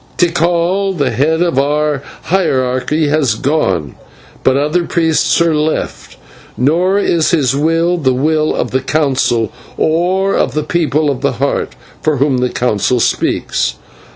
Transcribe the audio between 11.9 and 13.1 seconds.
for whom the Council